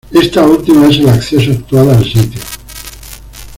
[0.11, 2.41] Esta última es el acceso actual al sitio.